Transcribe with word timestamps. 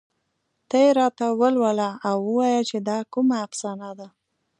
ته 0.69 0.75
یې 0.83 0.89
راته 0.99 1.25
ولوله 1.39 1.89
او 2.07 2.15
ووايه 2.27 2.61
چې 2.69 2.77
دا 2.89 2.97
کومه 3.13 3.35
افسانه 3.47 3.89
ده 3.99 4.07